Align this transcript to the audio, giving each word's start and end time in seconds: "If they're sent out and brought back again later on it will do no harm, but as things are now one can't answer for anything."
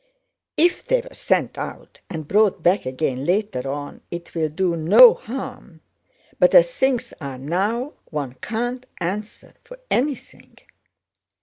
"If 0.57 0.83
they're 0.83 1.13
sent 1.13 1.59
out 1.59 2.01
and 2.09 2.27
brought 2.27 2.63
back 2.63 2.87
again 2.87 3.23
later 3.23 3.69
on 3.69 4.01
it 4.09 4.33
will 4.33 4.49
do 4.49 4.75
no 4.75 5.13
harm, 5.13 5.81
but 6.39 6.55
as 6.55 6.73
things 6.73 7.13
are 7.21 7.37
now 7.37 7.93
one 8.05 8.33
can't 8.41 8.87
answer 8.99 9.53
for 9.63 9.77
anything." 9.91 10.57